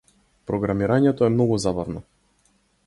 Програмирањето 0.51 1.29
е 1.29 1.31
многу 1.37 1.61
забавно. 1.67 2.05